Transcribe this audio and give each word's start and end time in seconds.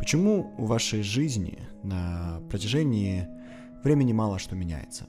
Почему 0.00 0.54
в 0.56 0.66
вашей 0.66 1.02
жизни 1.02 1.58
на 1.82 2.40
протяжении 2.48 3.28
времени 3.84 4.14
мало 4.14 4.38
что 4.38 4.56
меняется? 4.56 5.06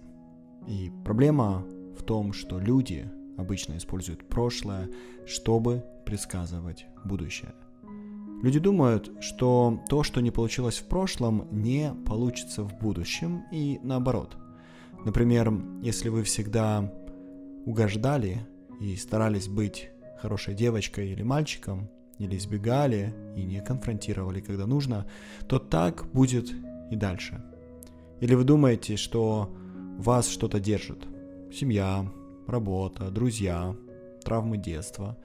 И 0.67 0.91
проблема 1.05 1.65
в 1.97 2.03
том, 2.03 2.33
что 2.33 2.59
люди 2.59 3.09
обычно 3.37 3.77
используют 3.77 4.27
прошлое, 4.27 4.89
чтобы 5.25 5.85
предсказывать 6.05 6.87
будущее. 7.05 7.53
Люди 8.43 8.59
думают, 8.59 9.09
что 9.21 9.79
то, 9.87 10.03
что 10.03 10.19
не 10.19 10.29
получилось 10.29 10.79
в 10.79 10.89
прошлом, 10.89 11.47
не 11.51 11.93
получится 12.05 12.61
в 12.63 12.77
будущем 12.77 13.45
и 13.49 13.79
наоборот. 13.81 14.35
Например, 15.05 15.53
если 15.81 16.09
вы 16.09 16.23
всегда 16.23 16.93
угождали 17.65 18.45
и 18.81 18.97
старались 18.97 19.47
быть 19.47 19.89
хорошей 20.21 20.53
девочкой 20.53 21.11
или 21.11 21.23
мальчиком, 21.23 21.89
или 22.25 22.37
избегали 22.37 23.13
и 23.35 23.43
не 23.43 23.61
конфронтировали, 23.61 24.41
когда 24.41 24.65
нужно, 24.65 25.05
то 25.47 25.59
так 25.59 26.05
будет 26.13 26.51
и 26.91 26.95
дальше. 26.95 27.43
Или 28.19 28.35
вы 28.35 28.43
думаете, 28.43 28.97
что 28.97 29.49
вас 29.97 30.29
что-то 30.29 30.59
держит? 30.59 31.05
Семья, 31.51 32.05
работа, 32.47 33.09
друзья, 33.09 33.75
травмы 34.23 34.57
детства. 34.57 35.17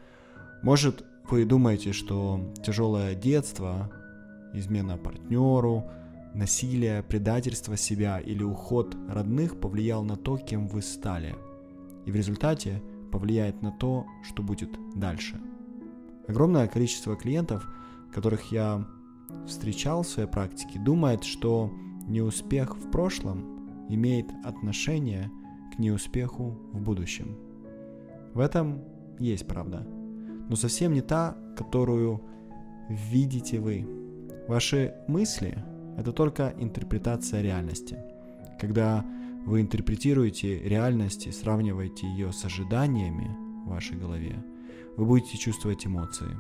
Может, 0.63 1.05
вы 1.31 1.45
думаете, 1.45 1.93
что 1.93 2.41
тяжелое 2.65 3.15
детство, 3.15 3.91
измена 4.55 4.97
партнеру, 4.97 5.85
насилие, 6.35 7.03
предательство 7.03 7.77
себя 7.77 8.19
или 8.19 8.43
уход 8.43 8.97
родных 9.09 9.61
повлиял 9.61 10.03
на 10.03 10.17
то, 10.17 10.37
кем 10.39 10.69
вы 10.69 10.83
стали. 10.83 11.35
И 12.07 12.11
в 12.11 12.17
результате 12.17 12.83
повлияет 13.11 13.63
на 13.63 13.73
то, 13.73 14.07
что 14.23 14.43
будет 14.43 14.71
дальше. 14.95 15.41
Огромное 16.29 16.67
количество 16.69 17.17
клиентов, 17.17 17.69
которых 18.13 18.53
я 18.53 18.85
встречал 19.47 20.03
в 20.03 20.09
своей 20.09 20.29
практике, 20.29 20.79
думает, 20.79 21.25
что 21.25 21.73
неуспех 22.07 22.77
в 22.77 22.91
прошлом 22.91 23.89
имеет 23.89 24.27
отношение 24.45 25.31
к 25.75 25.79
неуспеху 25.79 26.59
в 26.73 26.81
будущем. 26.81 27.37
В 28.35 28.41
этом 28.41 28.83
есть 29.19 29.47
правда, 29.47 29.87
но 30.49 30.57
совсем 30.57 30.93
не 30.93 31.01
та, 31.01 31.37
которую 31.57 32.23
видите 32.89 33.61
вы. 33.61 33.87
Ваши 34.49 34.95
мысли– 35.09 35.59
это 35.97 36.13
только 36.13 36.55
интерпретация 36.59 37.43
реальности. 37.43 37.99
Когда 38.61 39.05
вы 39.45 39.61
интерпретируете 39.61 40.59
реальность 40.59 41.27
и 41.27 41.33
сравниваете 41.33 42.07
ее 42.09 42.33
с 42.33 42.45
ожиданиями 42.45 43.37
в 43.65 43.71
вашей 43.71 43.97
голове, 43.97 44.43
вы 44.97 45.05
будете 45.05 45.39
чувствовать 45.39 45.87
эмоции. 45.87 46.37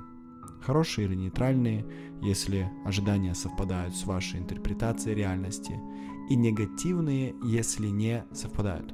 Хорошие 0.62 1.06
или 1.06 1.14
нейтральные, 1.14 1.84
если 2.22 2.70
ожидания 2.84 3.34
совпадают 3.34 3.94
с 3.94 4.04
вашей 4.04 4.40
интерпретацией 4.40 5.14
реальности, 5.14 5.78
и 6.28 6.34
негативные, 6.34 7.34
если 7.44 7.86
не 7.86 8.24
совпадают. 8.32 8.92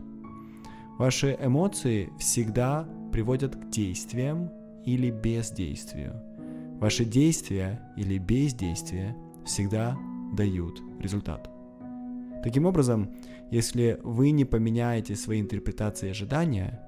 Ваши 0.99 1.39
эмоции 1.41 2.13
всегда 2.19 2.87
приводят 3.13 3.57
к 3.57 3.71
действиям 3.71 4.51
или 4.85 5.11
бездействию. 5.11 6.21
Ваши 6.79 7.05
действия 7.05 7.81
или 7.97 8.19
бездействие 8.19 9.17
всегда 9.47 9.97
дают 10.35 10.83
результат. 11.01 11.49
Таким 12.43 12.67
образом, 12.67 13.15
если 13.51 14.01
вы 14.03 14.33
не 14.33 14.45
поменяете 14.45 15.15
свои 15.15 15.41
интерпретации 15.41 16.11
ожидания, 16.11 16.83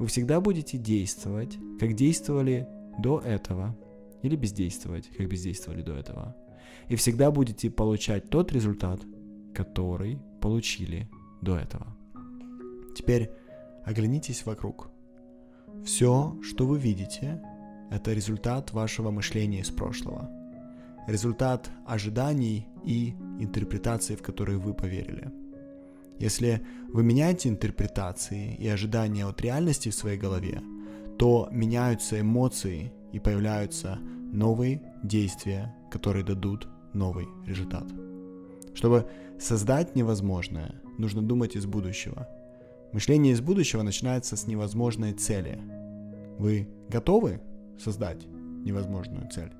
вы 0.00 0.06
всегда 0.06 0.40
будете 0.40 0.78
действовать, 0.78 1.58
как 1.78 1.94
действовали 1.94 2.66
до 2.98 3.20
этого, 3.20 3.76
или 4.22 4.34
бездействовать, 4.34 5.08
как 5.08 5.28
бездействовали 5.28 5.82
до 5.82 5.92
этого. 5.92 6.34
И 6.88 6.96
всегда 6.96 7.30
будете 7.30 7.70
получать 7.70 8.30
тот 8.30 8.50
результат, 8.50 9.02
который 9.54 10.18
получили 10.40 11.10
до 11.42 11.58
этого. 11.58 11.94
Теперь 12.96 13.30
оглянитесь 13.84 14.46
вокруг. 14.46 14.90
Все, 15.84 16.34
что 16.42 16.66
вы 16.66 16.78
видите, 16.78 17.42
это 17.90 18.14
результат 18.14 18.72
вашего 18.72 19.10
мышления 19.10 19.60
из 19.60 19.68
прошлого. 19.68 20.30
Результат 21.08 21.70
ожиданий 21.86 22.66
и 22.84 23.10
интерпретаций, 23.38 24.16
в 24.16 24.22
которые 24.22 24.56
вы 24.56 24.72
поверили. 24.72 25.30
Если 26.20 26.60
вы 26.92 27.02
меняете 27.02 27.48
интерпретации 27.48 28.54
и 28.56 28.68
ожидания 28.68 29.24
от 29.24 29.40
реальности 29.40 29.88
в 29.88 29.94
своей 29.94 30.18
голове, 30.18 30.60
то 31.18 31.48
меняются 31.50 32.20
эмоции 32.20 32.92
и 33.12 33.18
появляются 33.18 33.98
новые 34.32 34.82
действия, 35.02 35.74
которые 35.90 36.22
дадут 36.22 36.68
новый 36.92 37.26
результат. 37.46 37.84
Чтобы 38.74 39.08
создать 39.38 39.96
невозможное, 39.96 40.74
нужно 40.98 41.22
думать 41.22 41.56
из 41.56 41.64
будущего. 41.64 42.28
Мышление 42.92 43.32
из 43.32 43.40
будущего 43.40 43.80
начинается 43.80 44.36
с 44.36 44.46
невозможной 44.46 45.14
цели. 45.14 45.58
Вы 46.38 46.68
готовы 46.90 47.40
создать 47.78 48.26
невозможную 48.26 49.30
цель? 49.30 49.52